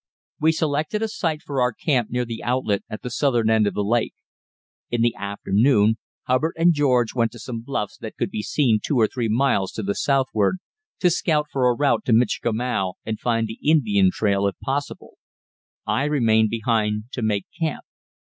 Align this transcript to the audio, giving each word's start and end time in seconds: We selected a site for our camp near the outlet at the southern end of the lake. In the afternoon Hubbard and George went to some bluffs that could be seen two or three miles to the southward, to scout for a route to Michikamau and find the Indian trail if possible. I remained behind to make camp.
We 0.39 0.51
selected 0.51 1.03
a 1.03 1.07
site 1.07 1.43
for 1.43 1.61
our 1.61 1.71
camp 1.71 2.09
near 2.09 2.25
the 2.25 2.43
outlet 2.43 2.81
at 2.89 3.03
the 3.03 3.11
southern 3.11 3.51
end 3.51 3.67
of 3.67 3.75
the 3.75 3.83
lake. 3.83 4.15
In 4.89 5.03
the 5.03 5.13
afternoon 5.15 5.99
Hubbard 6.23 6.55
and 6.57 6.73
George 6.73 7.13
went 7.13 7.31
to 7.33 7.37
some 7.37 7.61
bluffs 7.61 7.99
that 7.99 8.17
could 8.17 8.31
be 8.31 8.41
seen 8.41 8.79
two 8.81 8.97
or 8.99 9.05
three 9.05 9.29
miles 9.29 9.71
to 9.73 9.83
the 9.83 9.93
southward, 9.93 10.57
to 11.01 11.11
scout 11.11 11.45
for 11.51 11.69
a 11.69 11.75
route 11.75 12.03
to 12.05 12.13
Michikamau 12.13 12.93
and 13.05 13.19
find 13.19 13.45
the 13.45 13.59
Indian 13.63 14.09
trail 14.11 14.47
if 14.47 14.57
possible. 14.57 15.19
I 15.85 16.05
remained 16.05 16.49
behind 16.49 17.03
to 17.11 17.21
make 17.21 17.45
camp. 17.59 17.85